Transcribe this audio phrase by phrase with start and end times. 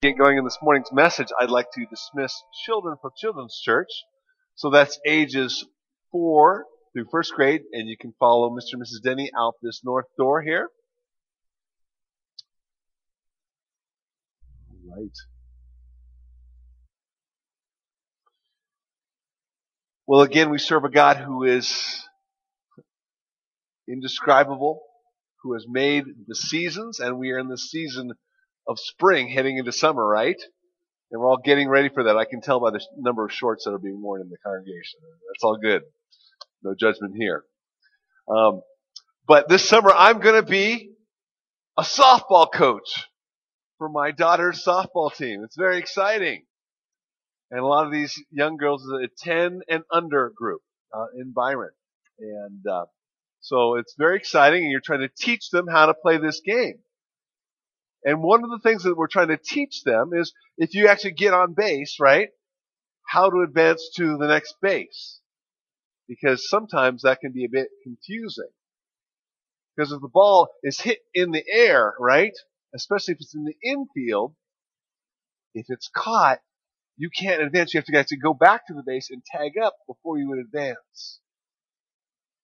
[0.00, 2.32] get going in this morning's message, I'd like to dismiss
[2.64, 3.88] children from Children's Church.
[4.54, 5.66] So that's ages
[6.12, 8.74] four through first grade, and you can follow Mr.
[8.74, 9.02] and Mrs.
[9.02, 10.68] Denny out this north door here.
[14.88, 15.10] Right.
[20.06, 22.08] Well, again, we serve a God who is
[23.88, 24.80] indescribable,
[25.42, 28.12] who has made the seasons, and we are in the season
[28.68, 30.36] of spring heading into summer, right?
[31.10, 32.16] And we're all getting ready for that.
[32.16, 35.00] I can tell by the number of shorts that are being worn in the congregation.
[35.02, 35.82] That's all good.
[36.62, 37.44] No judgment here.
[38.28, 38.60] Um,
[39.26, 40.90] but this summer I'm going to be
[41.78, 43.06] a softball coach
[43.78, 45.42] for my daughter's softball team.
[45.44, 46.44] It's very exciting.
[47.50, 50.60] And a lot of these young girls is a 10 and under group
[50.94, 51.70] uh, in Byron.
[52.18, 52.84] And uh,
[53.40, 56.80] so it's very exciting and you're trying to teach them how to play this game.
[58.04, 61.12] And one of the things that we're trying to teach them is if you actually
[61.12, 62.28] get on base, right,
[63.06, 65.20] how to advance to the next base.
[66.08, 68.48] Because sometimes that can be a bit confusing.
[69.76, 72.32] Because if the ball is hit in the air, right,
[72.74, 74.34] especially if it's in the infield,
[75.54, 76.40] if it's caught,
[76.96, 77.72] you can't advance.
[77.72, 80.38] You have to actually go back to the base and tag up before you would
[80.38, 81.20] advance.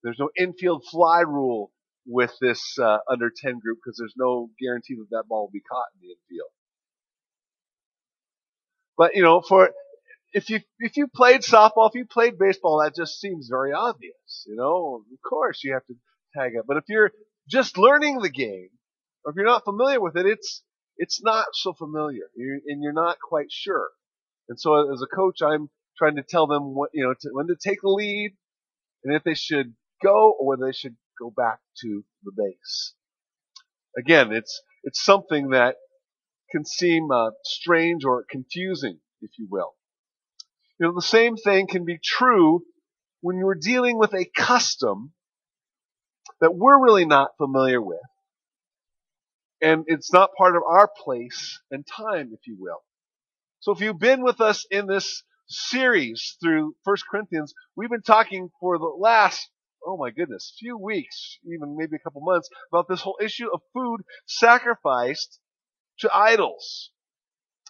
[0.02, 1.72] There's no infield fly rule
[2.06, 5.60] with this uh, under 10 group because there's no guarantee that that ball will be
[5.60, 6.50] caught in the infield.
[8.96, 9.70] But you know, for
[10.32, 14.44] if you if you played softball, if you played baseball, that just seems very obvious.
[14.46, 15.94] You know, of course you have to
[16.36, 16.66] tag up.
[16.66, 17.10] But if you're
[17.48, 18.68] just learning the game,
[19.24, 20.62] or if you're not familiar with it, it's
[20.96, 23.88] it's not so familiar, you're, and you're not quite sure.
[24.48, 27.48] And so, as a coach, I'm trying to tell them what you know to, when
[27.48, 28.36] to take the lead,
[29.04, 32.94] and if they should go or whether they should go back to the base.
[33.96, 35.76] Again, it's, it's something that
[36.50, 39.74] can seem uh, strange or confusing, if you will.
[40.78, 42.64] You know, the same thing can be true
[43.20, 45.12] when you're dealing with a custom
[46.40, 47.98] that we're really not familiar with.
[49.62, 52.82] And it's not part of our place and time, if you will.
[53.60, 58.50] So if you've been with us in this series through 1 Corinthians, we've been talking
[58.60, 59.48] for the last
[59.86, 63.60] oh my goodness, few weeks, even maybe a couple months, about this whole issue of
[63.72, 65.38] food sacrificed
[66.00, 66.90] to idols.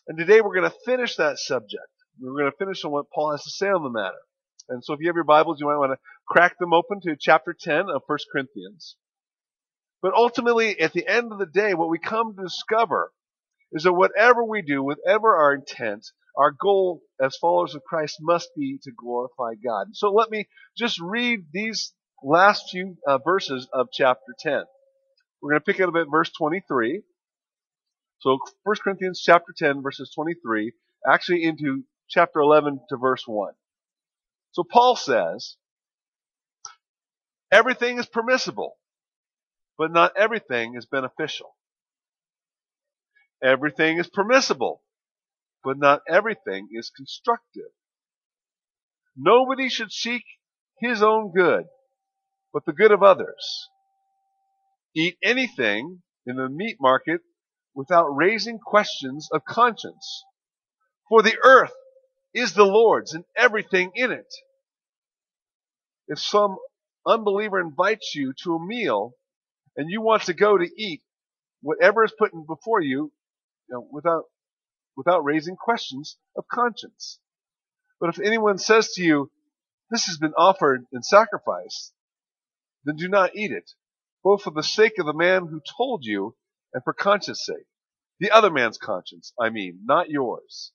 [0.06, 1.88] And today we're going to finish that subject.
[2.20, 4.20] We're going to finish on what Paul has to say on the matter.
[4.68, 7.16] And so if you have your Bibles, you might want to crack them open to
[7.18, 8.96] chapter 10 of 1 Corinthians.
[10.00, 13.10] But ultimately, at the end of the day, what we come to discover
[13.72, 18.50] is that whatever we do, whatever our intent, our goal as followers of Christ must
[18.56, 19.88] be to glorify God.
[19.92, 21.92] So let me just read these
[22.24, 24.64] last few uh, verses of chapter 10.
[25.40, 27.02] We're going to pick it up at verse 23.
[28.20, 30.72] So 1 Corinthians chapter 10 verses 23
[31.06, 33.52] actually into chapter 11 to verse 1.
[34.52, 35.56] So Paul says,
[37.52, 38.76] everything is permissible,
[39.76, 41.54] but not everything is beneficial.
[43.42, 44.80] Everything is permissible,
[45.62, 47.72] but not everything is constructive.
[49.16, 50.24] Nobody should seek
[50.78, 51.64] his own good,
[52.54, 53.68] but the good of others.
[54.94, 57.20] Eat anything in the meat market
[57.74, 60.24] without raising questions of conscience.
[61.08, 61.72] For the earth
[62.32, 64.32] is the Lord's and everything in it.
[66.06, 66.56] If some
[67.04, 69.14] unbeliever invites you to a meal
[69.76, 71.02] and you want to go to eat
[71.60, 73.10] whatever is put before you,
[73.68, 74.24] you know, without,
[74.96, 77.18] without raising questions of conscience.
[77.98, 79.30] But if anyone says to you,
[79.90, 81.92] this has been offered in sacrifice,
[82.84, 83.72] then do not eat it,
[84.22, 86.36] both for the sake of the man who told you
[86.72, 87.66] and for conscience sake.
[88.20, 90.72] The other man's conscience, I mean, not yours.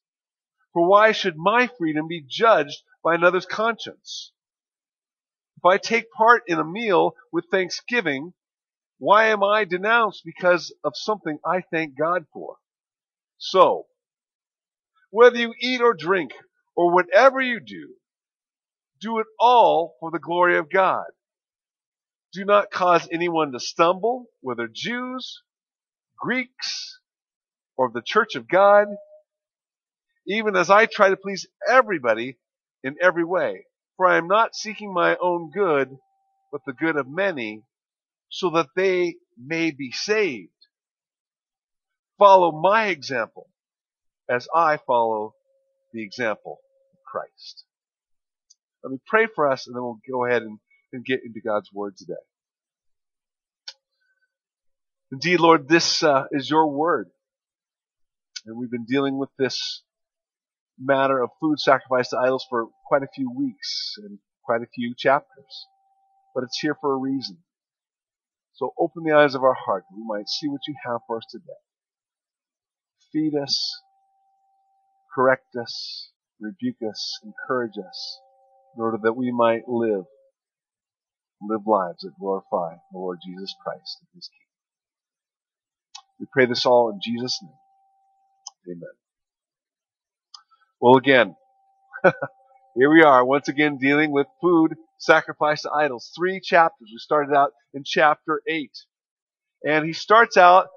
[0.74, 4.31] For why should my freedom be judged by another's conscience?
[5.58, 8.34] If I take part in a meal with thanksgiving,
[9.00, 12.58] why am I denounced because of something I thank God for?
[13.38, 13.88] So,
[15.11, 16.34] whether you eat or drink
[16.76, 17.96] or whatever you do,
[19.02, 21.06] do it all for the glory of God.
[22.31, 25.41] Do not cause anyone to stumble, whether Jews,
[26.20, 26.99] Greeks,
[27.76, 28.87] or the church of God,
[30.28, 32.37] even as I try to please everybody
[32.84, 33.66] in every way.
[33.97, 35.97] For I am not seeking my own good,
[36.52, 37.64] but the good of many,
[38.29, 40.52] so that they may be saved.
[42.17, 43.49] Follow my example
[44.29, 45.34] as I follow
[45.93, 46.59] the example
[46.93, 47.64] of Christ.
[48.84, 50.59] Let me pray for us and then we'll go ahead and
[50.94, 52.14] and get into God's Word today.
[55.12, 57.09] Indeed, Lord, this uh, is your Word.
[58.46, 59.84] And we've been dealing with this
[60.80, 64.94] matter of food sacrificed to idols for quite a few weeks and quite a few
[64.97, 65.68] chapters.
[66.34, 67.38] But it's here for a reason.
[68.53, 71.18] So open the eyes of our heart that we might see what you have for
[71.18, 71.44] us today.
[73.12, 73.82] Feed us,
[75.16, 78.20] correct us, rebuke us, encourage us,
[78.76, 80.03] in order that we might live,
[81.41, 84.50] live lives that glorify the Lord Jesus Christ and His kingdom.
[86.20, 88.76] We pray this all in Jesus' name.
[88.76, 88.90] Amen.
[90.82, 91.36] Well, again,
[92.03, 96.12] here we are once again dealing with food sacrifice to idols.
[96.18, 96.90] Three chapters.
[96.91, 98.72] We started out in chapter 8.
[99.64, 100.68] And he starts out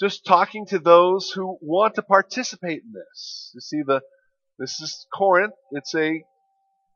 [0.00, 3.50] just talking to those who want to participate in this.
[3.54, 4.00] You see, the
[4.58, 5.54] this is Corinth.
[5.70, 6.24] It's a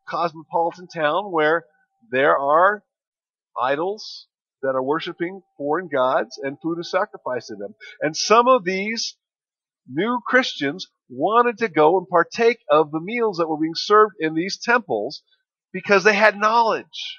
[0.09, 1.65] cosmopolitan town where
[2.11, 2.83] there are
[3.61, 4.27] idols
[4.63, 7.75] that are worshiping foreign gods and food is sacrificed to them.
[8.01, 9.17] And some of these
[9.89, 14.35] new Christians wanted to go and partake of the meals that were being served in
[14.35, 15.23] these temples
[15.73, 17.19] because they had knowledge.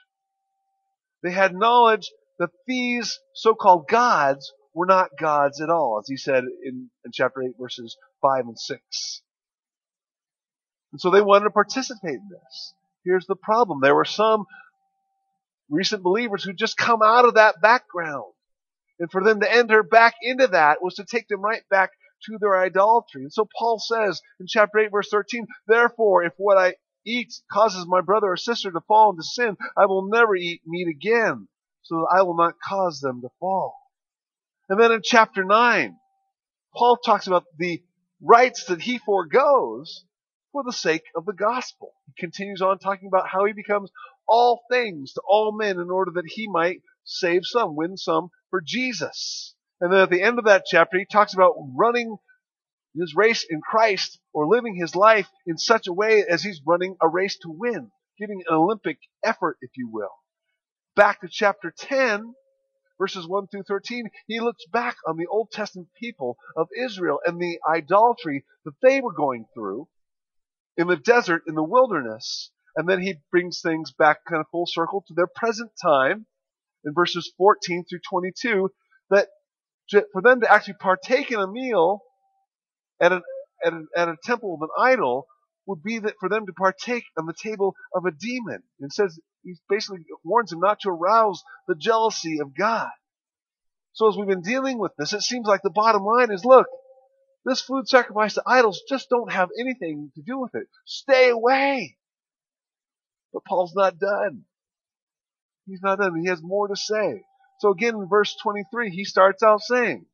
[1.21, 6.43] They had knowledge that these so-called gods were not gods at all, as he said
[6.65, 9.21] in, in chapter 8 verses 5 and 6.
[10.91, 12.73] And so they wanted to participate in this.
[13.05, 13.79] Here's the problem.
[13.81, 14.45] There were some
[15.73, 18.31] recent believers who just come out of that background.
[18.99, 21.89] And for them to enter back into that was to take them right back
[22.25, 23.23] to their idolatry.
[23.23, 26.75] And so Paul says in chapter 8 verse 13, Therefore, if what I
[27.05, 30.87] eat causes my brother or sister to fall into sin, I will never eat meat
[30.87, 31.47] again,
[31.81, 33.75] so that I will not cause them to fall.
[34.69, 35.97] And then in chapter 9,
[36.75, 37.83] Paul talks about the
[38.21, 40.05] rights that he foregoes
[40.53, 41.93] for the sake of the gospel.
[42.05, 43.91] He continues on talking about how he becomes
[44.27, 48.61] all things to all men in order that he might save some, win some for
[48.65, 49.55] Jesus.
[49.81, 52.17] And then at the end of that chapter, he talks about running
[52.95, 56.95] his race in Christ or living his life in such a way as he's running
[57.01, 60.11] a race to win, giving an Olympic effort, if you will.
[60.95, 62.33] Back to chapter 10,
[62.99, 67.39] verses 1 through 13, he looks back on the Old Testament people of Israel and
[67.39, 69.87] the idolatry that they were going through
[70.77, 72.51] in the desert, in the wilderness.
[72.75, 76.25] And then he brings things back kind of full circle to their present time
[76.83, 78.69] in verses 14 through 22
[79.09, 79.27] that
[80.11, 82.01] for them to actually partake in a meal
[82.99, 85.27] at, at, at a temple of an idol
[85.65, 88.63] would be that for them to partake on the table of a demon.
[88.79, 92.89] And says he basically warns them not to arouse the jealousy of God.
[93.93, 96.67] So as we've been dealing with this, it seems like the bottom line is look,
[97.45, 100.67] this food sacrifice to idols just don't have anything to do with it.
[100.85, 101.97] Stay away.
[103.33, 104.43] But Paul's not done.
[105.65, 106.19] He's not done.
[106.21, 107.23] He has more to say.
[107.59, 110.05] So again, in verse 23, he starts out saying,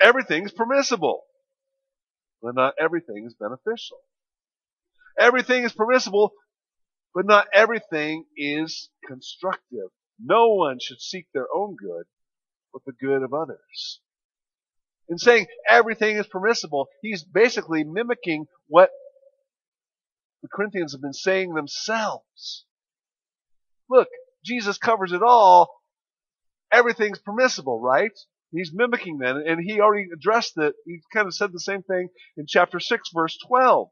[0.00, 1.22] everything's permissible,
[2.42, 3.98] but not everything is beneficial.
[5.18, 6.32] Everything is permissible,
[7.14, 9.90] but not everything is constructive.
[10.18, 12.04] No one should seek their own good,
[12.72, 14.00] but the good of others.
[15.08, 18.90] In saying everything is permissible, he's basically mimicking what
[20.42, 22.64] the Corinthians have been saying themselves.
[23.88, 24.08] Look,
[24.44, 25.82] Jesus covers it all.
[26.72, 28.12] Everything's permissible, right?
[28.52, 30.74] He's mimicking that, and he already addressed it.
[30.84, 33.88] He kind of said the same thing in chapter 6, verse 12.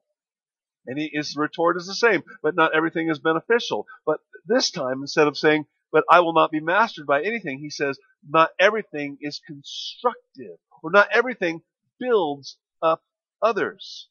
[0.86, 3.86] And he, his retort is the same, but not everything is beneficial.
[4.06, 7.70] But this time, instead of saying, but I will not be mastered by anything, he
[7.70, 11.62] says, not everything is constructive or not everything
[11.98, 13.02] builds up
[13.42, 14.08] others.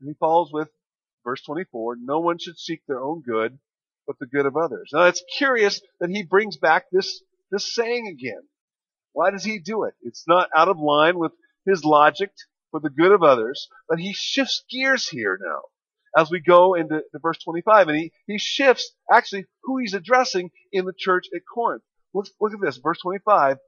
[0.00, 0.68] And he follows with
[1.24, 3.58] verse 24, no one should seek their own good,
[4.06, 4.90] but the good of others.
[4.92, 8.42] Now it's curious that he brings back this, this saying again.
[9.12, 9.94] Why does he do it?
[10.02, 11.32] It's not out of line with
[11.66, 12.30] his logic
[12.70, 15.62] for the good of others, but he shifts gears here now
[16.16, 17.88] as we go into verse 25.
[17.88, 21.82] And he, he shifts actually who he's addressing in the church at Corinth.
[22.14, 23.58] Look, look at this, verse 25.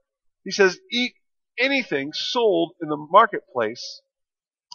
[0.43, 1.13] He says, eat
[1.57, 4.01] anything sold in the marketplace,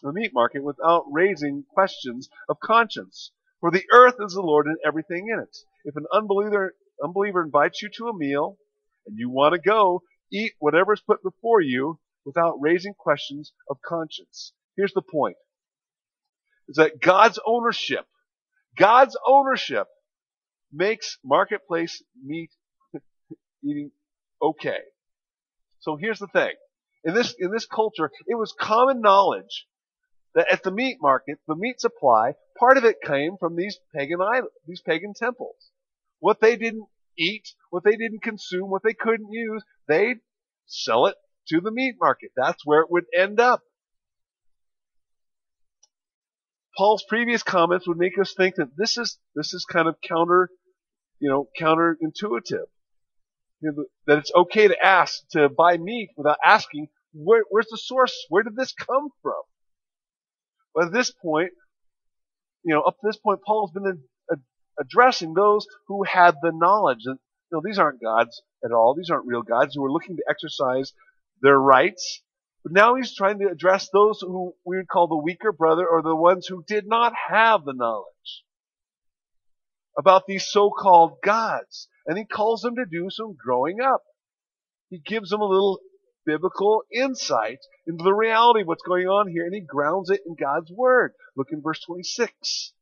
[0.02, 3.32] the meat market, without raising questions of conscience.
[3.60, 5.56] For the earth is the Lord and everything in it.
[5.84, 8.58] If an unbeliever, unbeliever invites you to a meal
[9.06, 10.02] and you want to go,
[10.32, 14.52] eat whatever is put before you without raising questions of conscience.
[14.76, 15.36] Here's the point.
[16.68, 18.06] Is that God's ownership,
[18.76, 19.88] God's ownership
[20.72, 22.50] makes marketplace meat
[23.64, 23.90] eating
[24.42, 24.80] okay.
[25.80, 26.52] So here's the thing
[27.04, 29.66] in this, in this culture, it was common knowledge
[30.38, 34.20] that at the meat market, the meat supply, part of it came from these pagan
[34.68, 35.56] these pagan temples.
[36.20, 36.86] What they didn't
[37.18, 40.18] eat, what they didn't consume, what they couldn't use, they'd
[40.66, 41.16] sell it
[41.48, 42.30] to the meat market.
[42.36, 43.62] That's where it would end up.
[46.76, 50.50] Paul's previous comments would make us think that this is this is kind of counter,
[51.18, 52.66] you know, counterintuitive.
[53.60, 57.76] You know, that it's okay to ask to buy meat without asking where, where's the
[57.76, 58.14] source?
[58.28, 59.42] Where did this come from?
[60.78, 61.50] But at this point,
[62.62, 64.00] you know, up to this point, Paul's been
[64.78, 67.00] addressing those who had the knowledge.
[67.04, 67.18] And
[67.50, 68.94] you know, these aren't gods at all.
[68.94, 70.92] These aren't real gods who are looking to exercise
[71.42, 72.22] their rights.
[72.62, 76.00] But now he's trying to address those who we would call the weaker brother or
[76.00, 78.44] the ones who did not have the knowledge
[79.98, 81.88] about these so-called gods.
[82.06, 84.04] And he calls them to do some growing up.
[84.90, 85.80] He gives them a little
[86.28, 90.34] biblical insight into the reality of what's going on here and he grounds it in
[90.38, 91.12] God's word.
[91.34, 92.74] Look in verse 26.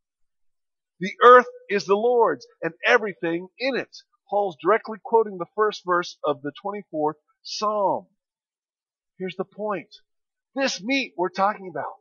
[0.99, 3.97] The earth is the Lord's and everything in it.
[4.29, 8.07] Paul's directly quoting the first verse of the 24th Psalm.
[9.17, 9.95] Here's the point.
[10.57, 11.95] This meat we're talking about,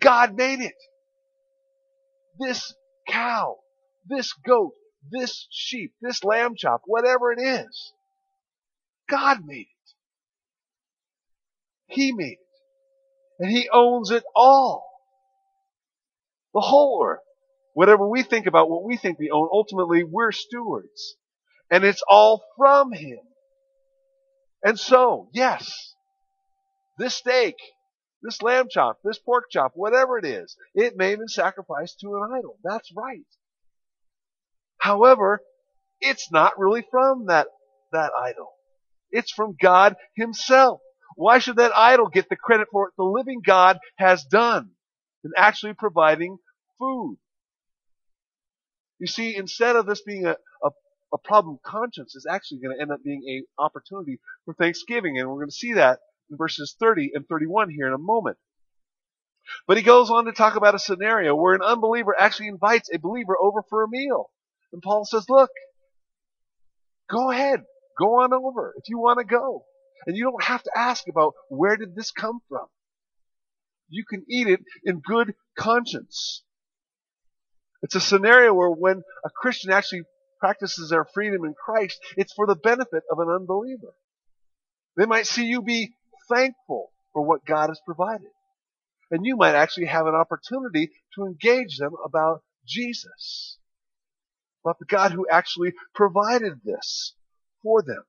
[0.00, 0.72] God made it.
[2.40, 2.74] This
[3.06, 3.56] cow,
[4.08, 4.72] this goat,
[5.10, 7.92] this sheep, this lamb chop, whatever it is,
[9.10, 9.77] God made it.
[11.88, 12.38] He made it.
[13.38, 14.84] And He owns it all.
[16.54, 17.20] The whole earth.
[17.74, 21.16] Whatever we think about what we think we own, ultimately we're stewards.
[21.70, 23.18] And it's all from Him.
[24.64, 25.94] And so, yes,
[26.98, 27.54] this steak,
[28.22, 32.08] this lamb chop, this pork chop, whatever it is, it may have been sacrificed to
[32.08, 32.58] an idol.
[32.64, 33.26] That's right.
[34.78, 35.40] However,
[36.00, 37.46] it's not really from that,
[37.92, 38.50] that idol.
[39.10, 40.80] It's from God Himself.
[41.18, 44.70] Why should that idol get the credit for what the living God has done
[45.24, 46.38] in actually providing
[46.78, 47.18] food?
[49.00, 50.70] You see, instead of this being a, a,
[51.12, 55.18] a problem conscience, it's actually going to end up being an opportunity for thanksgiving.
[55.18, 55.98] And we're going to see that
[56.30, 58.36] in verses 30 and 31 here in a moment.
[59.66, 62.98] But he goes on to talk about a scenario where an unbeliever actually invites a
[63.00, 64.30] believer over for a meal.
[64.72, 65.50] And Paul says, look,
[67.10, 67.64] go ahead,
[67.98, 69.64] go on over if you want to go.
[70.06, 72.66] And you don't have to ask about where did this come from.
[73.88, 76.42] You can eat it in good conscience.
[77.82, 80.02] It's a scenario where when a Christian actually
[80.40, 83.94] practices their freedom in Christ, it's for the benefit of an unbeliever.
[84.96, 85.92] They might see you be
[86.28, 88.30] thankful for what God has provided.
[89.10, 93.58] And you might actually have an opportunity to engage them about Jesus.
[94.64, 97.14] About the God who actually provided this
[97.62, 98.04] for them.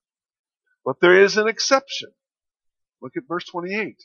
[0.85, 2.09] But there is an exception.
[3.01, 3.95] Look at verse 28.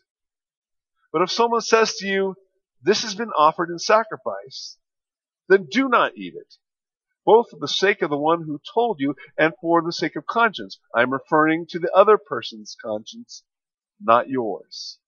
[1.13, 2.35] But if someone says to you,
[2.83, 4.77] this has been offered in sacrifice,
[5.49, 6.55] then do not eat it.
[7.25, 10.27] Both for the sake of the one who told you and for the sake of
[10.27, 10.79] conscience.
[10.95, 13.43] I'm referring to the other person's conscience,
[14.01, 14.99] not yours.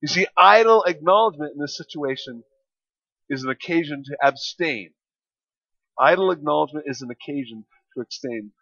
[0.00, 2.42] You see, idol acknowledgement in this situation
[3.28, 4.94] is an occasion to abstain.
[5.98, 7.64] Idol acknowledgement is an occasion
[7.94, 8.52] to abstain.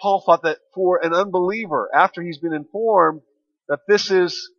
[0.00, 3.22] Paul thought that for an unbeliever, after he's been informed
[3.68, 4.50] that this is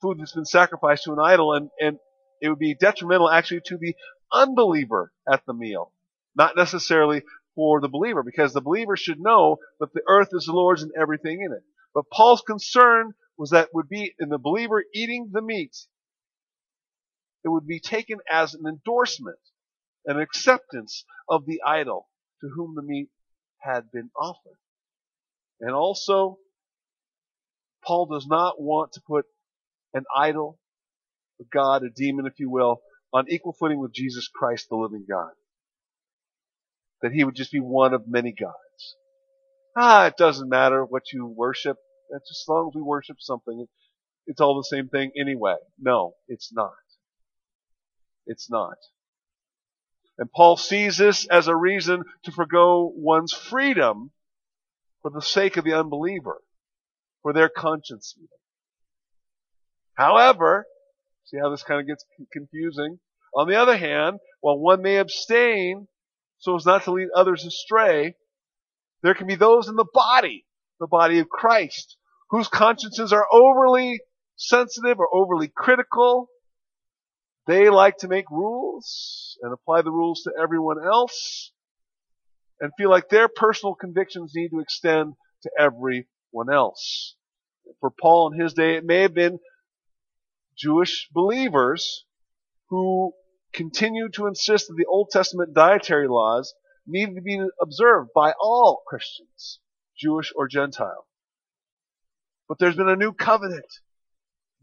[0.00, 1.98] food that's been sacrificed to an idol and, and
[2.40, 3.94] it would be detrimental actually to the
[4.32, 5.92] unbeliever at the meal,
[6.34, 7.22] not necessarily
[7.54, 10.92] for the believer, because the believer should know that the earth is the Lord's and
[11.00, 11.62] everything in it.
[11.94, 15.76] But Paul's concern was that would be in the believer eating the meat,
[17.44, 19.38] it would be taken as an endorsement,
[20.06, 22.08] an acceptance of the idol
[22.40, 23.08] to whom the meat
[23.62, 24.58] had been offered.
[25.60, 26.38] And also,
[27.84, 29.26] Paul does not want to put
[29.94, 30.58] an idol
[31.40, 32.80] a God, a demon, if you will,
[33.12, 35.32] on equal footing with Jesus Christ, the living God.
[37.02, 38.96] That he would just be one of many gods.
[39.76, 41.76] Ah, it doesn't matter what you worship.
[42.14, 43.66] As long as we worship something,
[44.26, 45.56] it's all the same thing anyway.
[45.80, 46.72] No, it's not.
[48.26, 48.76] It's not.
[50.18, 54.12] And Paul sees this as a reason to forego one's freedom
[55.00, 56.42] for the sake of the unbeliever,
[57.22, 58.14] for their conscience.
[59.94, 60.66] However,
[61.24, 62.98] See how this kind of gets confusing?
[63.34, 65.88] On the other hand, while one may abstain
[66.38, 68.16] so as not to lead others astray,
[69.02, 70.44] there can be those in the body,
[70.80, 71.96] the body of Christ,
[72.30, 74.00] whose consciences are overly
[74.36, 76.28] sensitive or overly critical.
[77.46, 81.52] They like to make rules and apply the rules to everyone else
[82.60, 87.16] and feel like their personal convictions need to extend to everyone else.
[87.80, 89.40] For Paul in his day, it may have been
[90.56, 92.04] Jewish believers
[92.68, 93.12] who
[93.52, 96.54] continued to insist that the Old Testament dietary laws
[96.86, 99.58] needed to be observed by all Christians,
[99.98, 101.06] Jewish or Gentile.
[102.48, 103.66] But there's been a new covenant.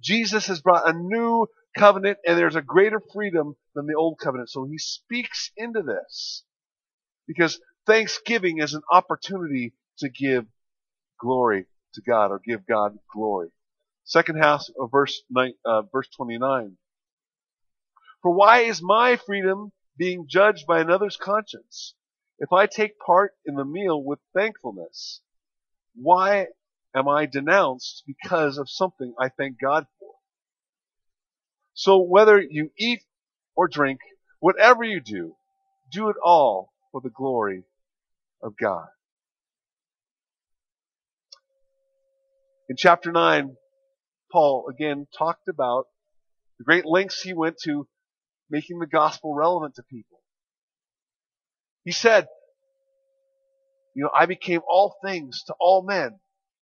[0.01, 4.49] Jesus has brought a new covenant and there's a greater freedom than the old covenant.
[4.49, 6.43] So he speaks into this
[7.27, 10.45] because thanksgiving is an opportunity to give
[11.19, 13.49] glory to God or give God glory.
[14.05, 15.21] Second half of verse,
[15.65, 16.77] uh, verse 29.
[18.21, 21.93] For why is my freedom being judged by another's conscience?
[22.39, 25.21] If I take part in the meal with thankfulness,
[25.95, 26.47] why
[26.95, 29.85] am I denounced because of something I thank God?
[31.79, 33.05] So whether you eat
[33.55, 34.01] or drink,
[34.41, 35.37] whatever you do,
[35.89, 37.63] do it all for the glory
[38.43, 38.87] of God.
[42.67, 43.55] In chapter 9,
[44.29, 45.85] Paul again talked about
[46.57, 47.87] the great lengths he went to
[48.49, 50.19] making the gospel relevant to people.
[51.85, 52.27] He said,
[53.95, 56.19] you know, I became all things to all men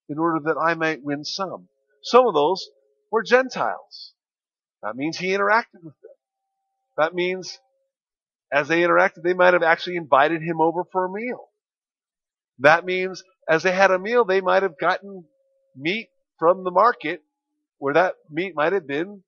[0.09, 1.69] in order that I might win some.
[2.03, 2.67] Some of those
[3.09, 4.11] were Gentiles.
[4.85, 6.11] That means he interacted with them.
[6.97, 7.57] That means
[8.53, 11.49] as they interacted, they might have actually invited him over for a meal.
[12.59, 15.25] That means as they had a meal, they might have gotten
[15.75, 17.23] meat from the market
[17.79, 19.23] where that meat might have been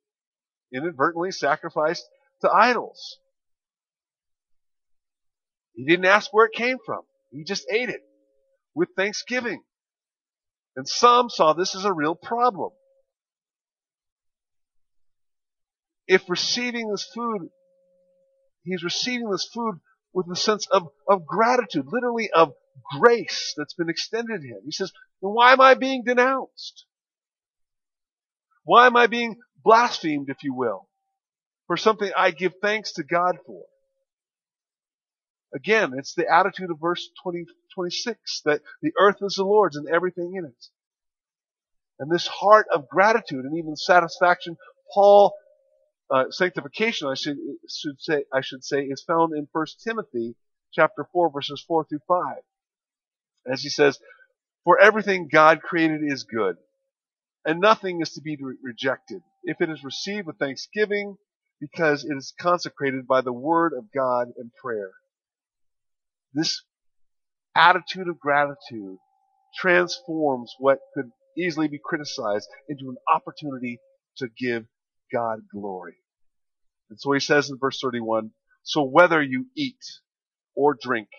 [0.71, 2.05] inadvertently sacrificed
[2.41, 3.17] to idols.
[5.73, 7.01] He didn't ask where it came from.
[7.31, 8.01] He just ate it
[8.75, 9.63] with thanksgiving.
[10.75, 12.71] And some saw this as a real problem.
[16.07, 17.49] If receiving this food,
[18.63, 19.79] he's receiving this food
[20.13, 22.53] with a sense of, of gratitude, literally of
[22.99, 24.61] grace that's been extended to him.
[24.65, 26.85] He says, why am I being denounced?
[28.63, 30.87] Why am I being blasphemed, if you will,
[31.67, 33.63] for something I give thanks to God for?
[35.55, 39.87] Again, it's the attitude of verse 20, 26 that the earth is the Lord's and
[39.87, 40.65] everything in it.
[41.99, 44.57] And this heart of gratitude and even satisfaction,
[44.93, 45.33] Paul,
[46.09, 47.37] uh, sanctification, I should,
[47.69, 50.35] should say, I should say, is found in 1 Timothy
[50.73, 52.37] chapter 4 verses 4 through 5.
[53.51, 53.99] As he says,
[54.63, 56.57] for everything God created is good,
[57.45, 61.17] and nothing is to be re- rejected if it is received with thanksgiving
[61.59, 64.91] because it is consecrated by the word of God and prayer.
[66.33, 66.63] This
[67.55, 68.97] attitude of gratitude
[69.55, 73.79] transforms what could easily be criticized into an opportunity
[74.17, 74.65] to give
[75.11, 75.95] God glory.
[76.89, 78.31] And so he says in verse 31,
[78.63, 79.83] so whether you eat
[80.55, 81.09] or drink,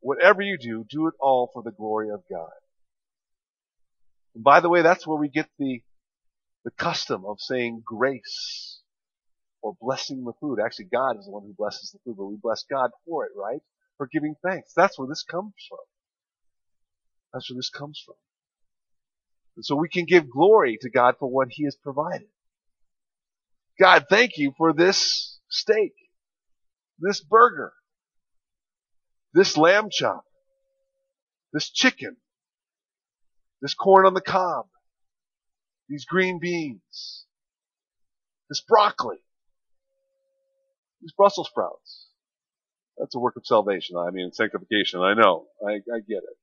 [0.00, 2.50] whatever you do, do it all for the glory of God.
[4.34, 5.82] And by the way, that's where we get the,
[6.64, 8.80] the custom of saying grace
[9.62, 10.58] or blessing the food.
[10.64, 13.32] Actually, God is the one who blesses the food, but we bless God for it,
[13.36, 13.60] right?
[13.96, 14.72] For giving thanks.
[14.76, 15.78] That's where this comes from.
[17.32, 18.14] That's where this comes from.
[19.56, 22.28] And so we can give glory to God for what He has provided.
[23.78, 25.92] God, thank you for this steak,
[26.98, 27.72] this burger,
[29.34, 30.24] this lamb chop,
[31.52, 32.16] this chicken,
[33.60, 34.66] this corn on the cob,
[35.88, 37.26] these green beans,
[38.48, 39.18] this broccoli,
[41.00, 42.08] these Brussels sprouts.
[42.98, 43.96] That's a work of salvation.
[43.96, 45.00] I mean, sanctification.
[45.00, 45.46] I know.
[45.66, 46.36] I, I get it.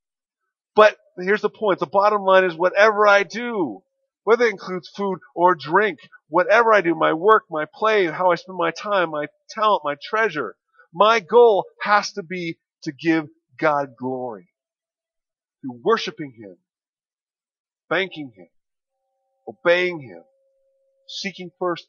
[0.75, 1.79] But here's the point.
[1.79, 3.82] The bottom line is whatever I do,
[4.23, 8.35] whether it includes food or drink, whatever I do, my work, my play, how I
[8.35, 10.55] spend my time, my talent, my treasure,
[10.93, 13.27] my goal has to be to give
[13.59, 14.49] God glory
[15.61, 16.57] through worshiping Him,
[17.89, 18.47] thanking Him,
[19.47, 20.23] obeying Him,
[21.07, 21.87] seeking first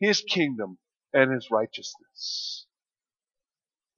[0.00, 0.78] His kingdom
[1.12, 2.66] and His righteousness.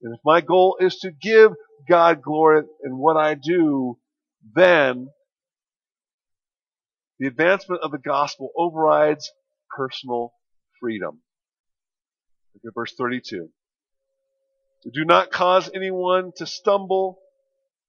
[0.02, 1.52] And if my goal is to give
[1.88, 3.98] God glory in what I do,
[4.54, 5.08] then
[7.22, 9.30] the advancement of the gospel overrides
[9.76, 10.32] personal
[10.80, 11.20] freedom.
[12.52, 13.48] Look at verse 32.
[14.92, 17.20] Do not cause anyone to stumble,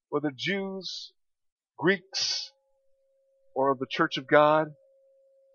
[0.10, 1.14] whether Jews,
[1.80, 2.52] Greeks,
[3.56, 4.68] or of the church of God.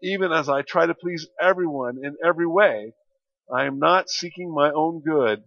[0.02, 2.94] Even as I try to please everyone in every way,
[3.48, 5.44] I am not seeking my own good,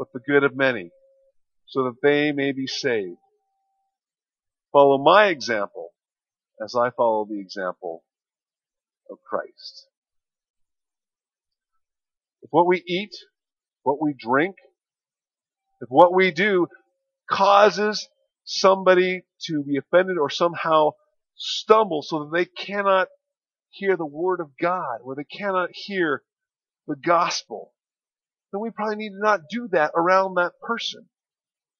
[0.00, 0.90] but the good of many,
[1.68, 3.18] so that they may be saved.
[4.72, 5.91] Follow my example
[6.62, 8.04] as I follow the example
[9.10, 9.86] of Christ.
[12.42, 13.14] If what we eat,
[13.82, 14.56] what we drink,
[15.80, 16.66] if what we do
[17.30, 18.08] causes
[18.44, 20.90] somebody to be offended or somehow
[21.36, 23.08] stumble so that they cannot
[23.70, 26.22] hear the word of God or they cannot hear
[26.86, 27.72] the gospel,
[28.52, 31.08] then we probably need to not do that around that person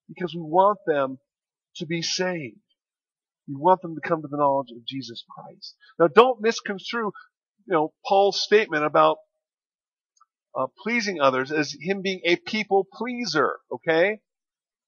[0.08, 1.18] because we want them
[1.76, 2.56] to be saved.
[3.48, 5.76] We want them to come to the knowledge of Jesus Christ.
[5.98, 7.12] Now don't misconstrue,
[7.66, 9.18] you know, Paul's statement about
[10.56, 14.20] uh, pleasing others as him being a people pleaser, okay?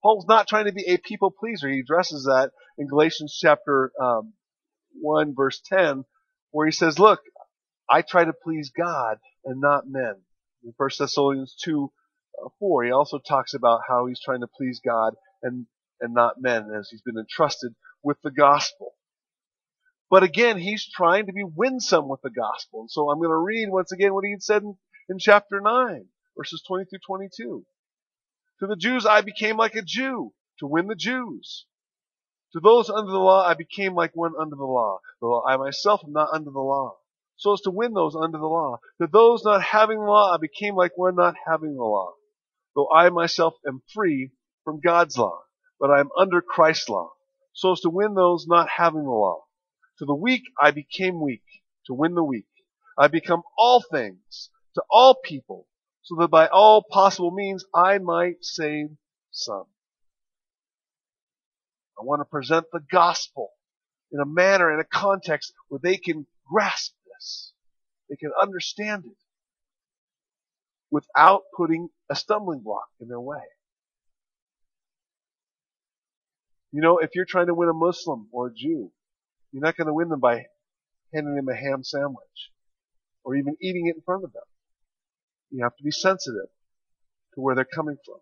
[0.02, 1.68] Paul's not trying to be a people pleaser.
[1.68, 4.34] He addresses that in Galatians chapter um,
[5.00, 6.04] 1 verse 10
[6.50, 7.20] where he says, look,
[7.90, 10.14] I try to please God and not men.
[10.62, 11.90] In 1 Thessalonians 2
[12.44, 15.66] uh, 4, he also talks about how he's trying to please God and,
[16.00, 18.94] and not men as he's been entrusted with the gospel.
[20.10, 22.82] But again, he's trying to be winsome with the gospel.
[22.82, 24.76] And so I'm going to read once again what he had said in,
[25.08, 27.64] in chapter 9, verses 20 through 22.
[28.60, 31.66] To the Jews I became like a Jew to win the Jews.
[32.52, 36.02] To those under the law I became like one under the law, though I myself
[36.04, 36.98] am not under the law,
[37.36, 38.78] so as to win those under the law.
[39.00, 42.12] To those not having the law I became like one not having the law,
[42.76, 44.30] though I myself am free
[44.62, 45.42] from God's law,
[45.80, 47.13] but I am under Christ's law,
[47.54, 49.44] so as to win those not having the law.
[49.98, 51.44] To the weak I became weak,
[51.86, 52.46] to win the weak.
[52.98, 55.66] I become all things to all people,
[56.02, 58.88] so that by all possible means I might save
[59.30, 59.66] some.
[61.98, 63.50] I want to present the gospel
[64.12, 67.52] in a manner, in a context where they can grasp this.
[68.10, 69.16] They can understand it
[70.90, 73.42] without putting a stumbling block in their way.
[76.74, 78.90] You know, if you're trying to win a Muslim or a Jew,
[79.52, 80.46] you're not going to win them by
[81.14, 82.50] handing them a ham sandwich
[83.22, 84.42] or even eating it in front of them.
[85.52, 86.48] You have to be sensitive
[87.34, 88.16] to where they're coming from.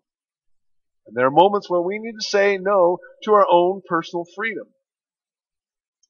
[1.07, 4.67] And there are moments where we need to say no to our own personal freedom.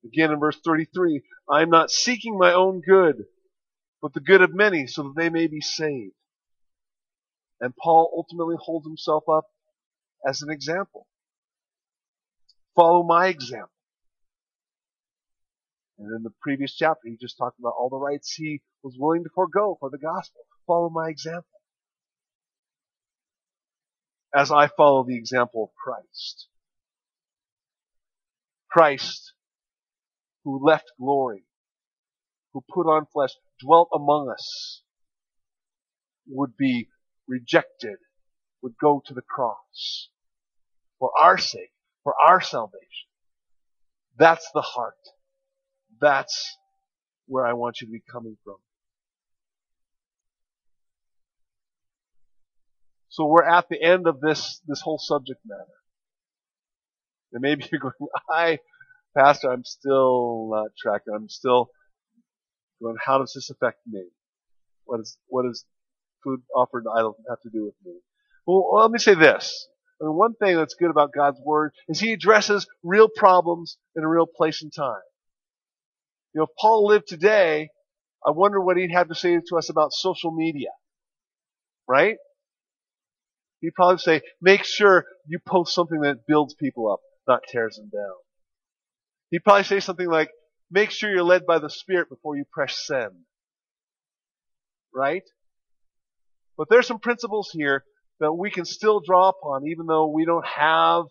[0.03, 3.23] Again in verse 33, I am not seeking my own good,
[4.01, 6.11] but the good of many so that they may be saved.
[7.61, 9.45] And Paul ultimately holds himself up
[10.27, 11.07] as an example.
[12.75, 13.69] Follow my example.
[15.99, 19.23] And in the previous chapter, he just talked about all the rights he was willing
[19.23, 20.41] to forego for the gospel.
[20.65, 21.45] Follow my example
[24.33, 26.47] as I follow the example of Christ.
[28.69, 29.33] Christ,
[30.43, 31.45] who left glory,
[32.51, 33.31] who put on flesh,
[33.63, 34.81] dwelt among us,
[36.27, 36.89] would be
[37.27, 37.97] rejected,
[38.61, 40.09] would go to the cross
[40.97, 41.72] for our sake,
[42.03, 43.09] for our salvation.
[44.17, 44.95] That's the heart.
[45.99, 46.57] That's
[47.27, 48.57] where I want you to be coming from.
[53.09, 55.61] So we're at the end of this, this whole subject matter.
[57.31, 57.93] And maybe you're going,
[58.29, 58.59] I,
[59.15, 61.13] Pastor, I'm still not tracking.
[61.15, 61.69] I'm still
[62.81, 64.03] going, how does this affect me?
[64.85, 65.65] What is, what does
[66.23, 67.99] food offered to idols have to do with me?
[68.45, 69.67] Well, let me say this.
[70.03, 74.03] I mean, one thing that's good about God's Word is He addresses real problems in
[74.03, 74.99] a real place and time.
[76.33, 77.69] You know, if Paul lived today,
[78.25, 80.71] I wonder what he'd have to say to us about social media.
[81.87, 82.17] Right?
[83.61, 87.89] He'd probably say, make sure you post something that builds people up, not tears them
[87.93, 88.15] down.
[89.29, 90.31] He'd probably say something like,
[90.69, 93.13] make sure you're led by the Spirit before you press send.
[94.93, 95.23] Right?
[96.57, 97.85] But there's some principles here
[98.19, 101.05] that we can still draw upon even though we don't have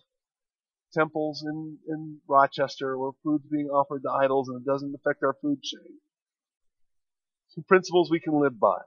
[0.93, 5.35] temples in, in Rochester where food's being offered to idols and it doesn't affect our
[5.41, 5.97] food chain.
[7.49, 8.79] Some principles we can live by.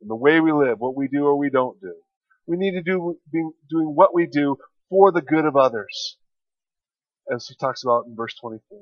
[0.00, 1.94] And the way we live, what we do or we don't do.
[2.46, 4.56] We need to do be doing what we do
[4.88, 6.16] for the good of others,
[7.32, 8.78] as he talks about in verse 24.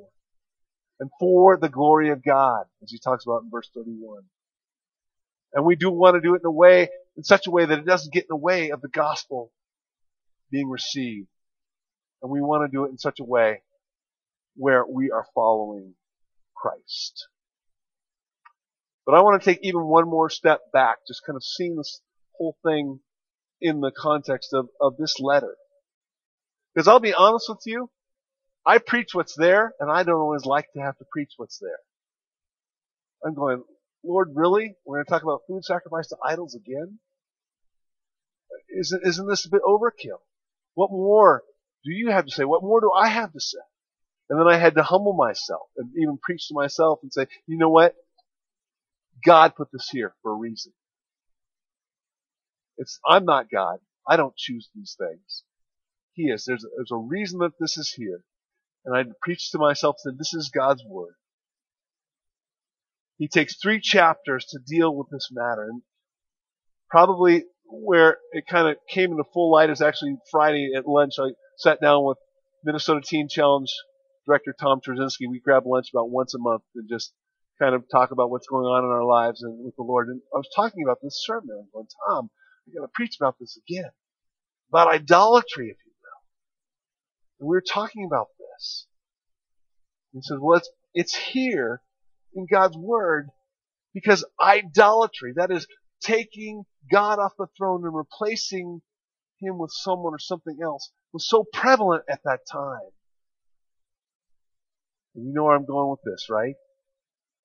[1.01, 4.23] And for the glory of God, as he talks about in verse 31.
[5.53, 7.79] And we do want to do it in a way, in such a way that
[7.79, 9.53] it doesn't get in the way of the gospel
[10.51, 11.29] being received.
[12.23, 13.63] And we want to do it in such a way
[14.57, 15.95] where we are following
[16.55, 17.29] Christ.
[19.05, 22.01] But I want to take even one more step back, just kind of seeing this
[22.33, 23.01] whole thing
[23.61, 25.57] in the context of, of this letter.
[26.75, 27.91] Because I'll be honest with you,
[28.67, 31.79] I preach what's there, and I don't always like to have to preach what's there.
[33.25, 33.63] I'm going,
[34.03, 34.75] Lord, really?
[34.85, 36.99] We're going to talk about food sacrifice to idols again?
[38.79, 40.21] Isn't, isn't this a bit overkill?
[40.75, 41.43] What more
[41.85, 42.45] do you have to say?
[42.45, 43.59] What more do I have to say?
[44.29, 47.57] And then I had to humble myself and even preach to myself and say, you
[47.57, 47.95] know what?
[49.25, 50.73] God put this here for a reason.
[52.77, 53.79] It's, I'm not God.
[54.07, 55.43] I don't choose these things.
[56.13, 56.45] He is.
[56.45, 58.23] There's, there's a reason that this is here.
[58.85, 61.15] And I preached to myself that this is God's Word.
[63.19, 65.69] He takes three chapters to deal with this matter.
[65.71, 65.83] And
[66.91, 71.15] probably where it kind of came into full light is actually Friday at lunch.
[71.19, 72.19] I sat down with
[72.65, 73.69] Minnesota Teen Challenge
[74.27, 75.31] director Tom Trzynski.
[75.31, 77.13] We grab lunch about once a month and just
[77.59, 80.09] kind of talk about what's going on in our lives and with the Lord.
[80.09, 81.57] And I was talking about this sermon.
[81.59, 82.31] I'm going, Tom,
[82.69, 83.91] I got to preach about this again.
[84.71, 87.41] About idolatry, if you will.
[87.41, 88.87] And we were talking about this.
[90.13, 91.83] He says, well, it's, it's here
[92.35, 93.29] in God's Word
[93.95, 95.67] because idolatry, that is
[96.03, 98.83] taking God off the throne and replacing
[99.41, 102.91] Him with someone or something else, was so prevalent at that time.
[105.15, 106.55] And you know where I'm going with this, right?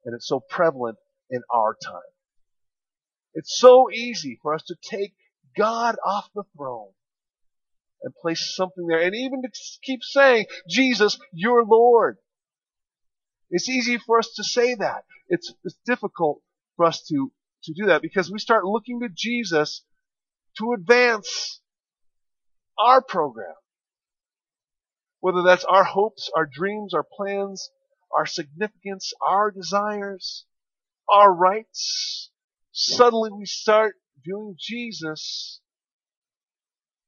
[0.05, 0.97] And it's so prevalent
[1.29, 2.01] in our time.
[3.33, 5.13] It's so easy for us to take
[5.55, 6.91] God off the throne
[8.03, 9.49] and place something there and even to
[9.83, 12.17] keep saying, Jesus, you're Lord.
[13.49, 15.03] It's easy for us to say that.
[15.27, 16.41] It's, it's difficult
[16.75, 17.31] for us to,
[17.63, 19.83] to do that because we start looking to Jesus
[20.57, 21.61] to advance
[22.79, 23.53] our program.
[25.19, 27.69] Whether that's our hopes, our dreams, our plans,
[28.15, 30.45] our significance, our desires,
[31.13, 32.31] our rights.
[32.71, 35.61] Suddenly we start viewing Jesus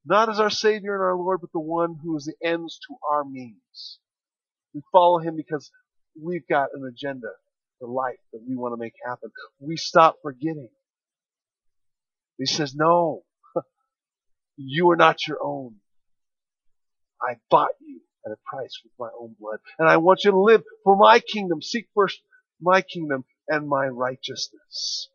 [0.06, 2.96] not as our Savior and our Lord, but the one who is the ends to
[3.10, 4.00] our means.
[4.74, 5.72] We follow Him because
[6.22, 7.30] we've got an agenda
[7.80, 9.32] for life that we want to make happen.
[9.60, 10.70] We stop forgetting.
[12.38, 13.24] He says, no,
[14.58, 15.76] you are not your own.
[17.22, 19.60] I bought you at a price with my own blood.
[19.80, 21.62] And I want you to live for my kingdom.
[21.62, 22.22] Seek first
[22.62, 25.10] my kingdom and my righteousness.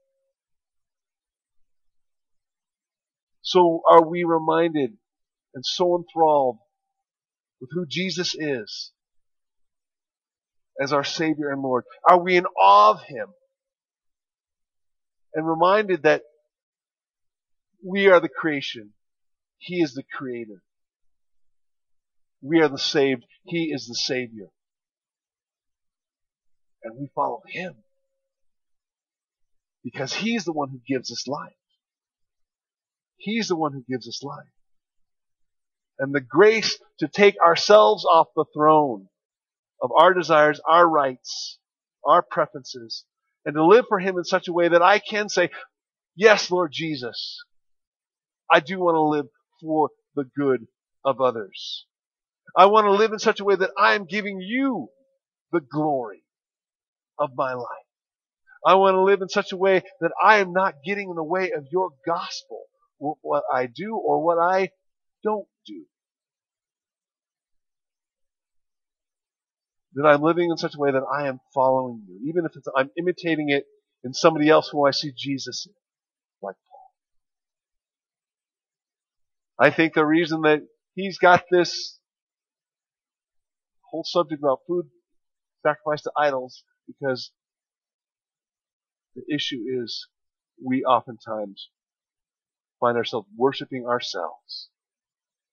[3.43, 4.97] So are we reminded
[5.55, 6.59] and so enthralled
[7.61, 8.93] with who Jesus is
[10.81, 11.85] as our Savior and Lord?
[12.09, 13.29] Are we in awe of Him
[15.35, 16.23] and reminded that
[17.85, 18.93] we are the creation?
[19.59, 20.63] He is the creator.
[22.41, 23.25] We are the saved.
[23.45, 24.47] He is the Savior.
[26.83, 27.75] And we follow Him.
[29.83, 31.53] Because He's the one who gives us life.
[33.17, 34.47] He's the one who gives us life.
[35.99, 39.09] And the grace to take ourselves off the throne
[39.83, 41.59] of our desires, our rights,
[42.05, 43.05] our preferences,
[43.45, 45.51] and to live for Him in such a way that I can say,
[46.17, 47.39] yes, Lord Jesus,
[48.51, 49.27] I do want to live
[49.61, 50.67] for the good
[51.05, 51.87] of others.
[52.57, 54.89] I want to live in such a way that I am giving you
[55.53, 56.25] the glory
[57.19, 57.67] of my life.
[58.67, 61.23] I want to live in such a way that I am not getting in the
[61.23, 62.65] way of your gospel,
[62.99, 64.71] what I do or what I
[65.23, 65.85] don't do.
[69.95, 72.91] That I'm living in such a way that I am following you, even if I'm
[72.97, 73.65] imitating it
[74.05, 75.73] in somebody else who I see Jesus in,
[76.43, 76.91] like Paul.
[79.59, 80.61] I think the reason that
[80.95, 81.99] he's got this
[83.91, 84.87] whole subject about food
[85.67, 87.33] sacrificed to idols because
[89.15, 90.09] the issue is
[90.65, 91.69] we oftentimes
[92.81, 94.69] find ourselves worshiping ourselves.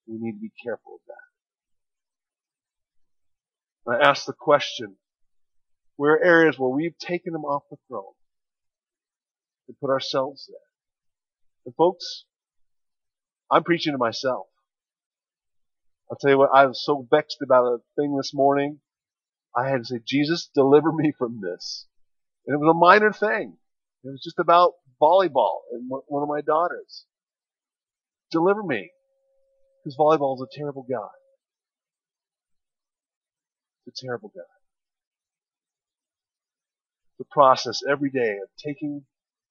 [0.08, 1.35] We need to be careful of that.
[3.88, 4.96] I ask the question,
[5.96, 8.14] where are areas where we've taken them off the throne
[9.68, 10.58] and put ourselves there?
[11.66, 12.26] And folks,
[13.52, 14.48] I'm preaching to myself.
[16.10, 18.80] I'll tell you what, I was so vexed about a thing this morning.
[19.56, 21.88] I had to say, Jesus, deliver me from this.
[22.46, 23.58] And it was a minor thing.
[24.04, 27.06] It was just about volleyball and one of my daughters.
[28.32, 28.92] Deliver me.
[29.84, 31.10] Because volleyball is a terrible God.
[33.88, 34.44] A terrible God.
[37.20, 39.04] The process every day of taking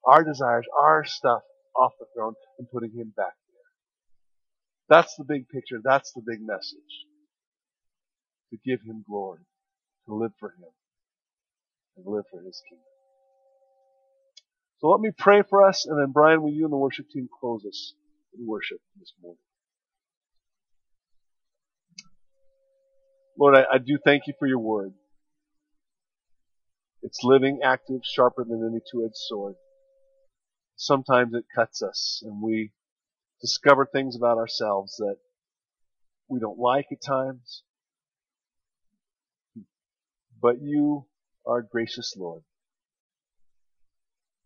[0.04, 1.42] our desires, our stuff
[1.76, 4.96] off the throne and putting Him back there.
[4.96, 5.80] that's the big picture.
[5.82, 6.78] That's the big message.
[8.50, 9.40] To give Him glory.
[10.06, 10.70] To live for Him.
[11.96, 12.84] And live for His kingdom.
[14.80, 17.28] So let me pray for us, and then Brian, will you and the worship team
[17.40, 17.94] close us
[18.38, 19.38] in worship this morning?
[23.44, 24.94] Lord, I, I do thank you for your word.
[27.02, 29.56] It's living, active, sharper than any two-edged sword.
[30.76, 32.72] Sometimes it cuts us, and we
[33.42, 35.16] discover things about ourselves that
[36.26, 37.64] we don't like at times.
[40.40, 41.04] But you
[41.46, 42.44] are gracious Lord.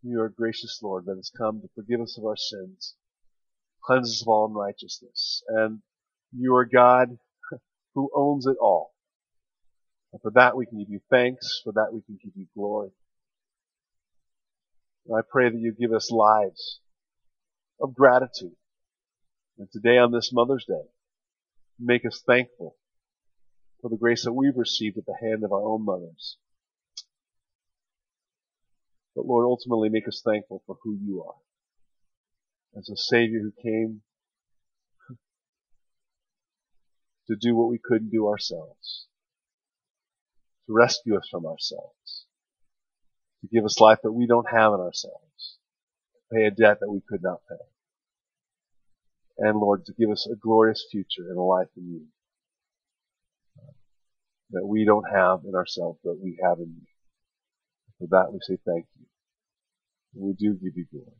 [0.03, 2.95] You are gracious Lord that has come to forgive us of our sins,
[3.81, 5.41] cleanse us of all unrighteousness.
[5.47, 5.79] And
[6.37, 7.17] you are God
[7.95, 8.93] who owns it all.
[10.11, 11.61] And for that we can give you thanks.
[11.63, 12.89] For that we can give you glory.
[15.07, 16.79] And I pray that you give us lives
[17.81, 18.55] of gratitude
[19.59, 20.87] and today on this Mother's Day,
[21.77, 22.77] make us thankful
[23.81, 26.37] for the grace that we've received at the hand of our own mothers.
[29.15, 31.35] But Lord, ultimately make us thankful for who you are.
[32.77, 34.01] As a Savior who came
[37.29, 39.05] to do what we couldn't do ourselves.
[40.67, 42.25] To rescue us from ourselves.
[43.41, 45.57] To give us life that we don't have in ourselves.
[46.13, 47.55] To pay a debt that we could not pay.
[49.37, 52.01] And Lord, to give us a glorious future and a life in you.
[54.51, 56.87] That we don't have in ourselves, but we have in you.
[57.99, 59.05] For that we say thank you.
[60.15, 61.15] And we do give you glory.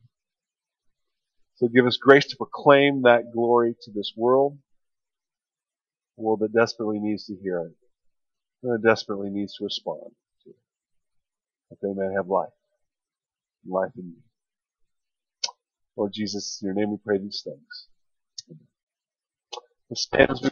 [1.56, 4.58] So give us grace to proclaim that glory to this world,
[6.20, 7.76] world that desperately needs to hear it,
[8.64, 10.12] and that desperately needs to respond
[10.44, 10.56] to it,
[11.70, 12.50] that they may have life,
[13.68, 14.24] life in you.
[15.98, 17.88] Lord Jesus, in your name we pray these things.
[18.50, 18.68] Amen.
[19.94, 20.50] Stand as we